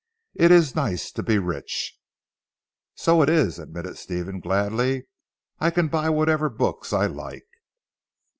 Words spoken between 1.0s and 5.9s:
to be rich." "So it is," admitted Stephen gladly. "I can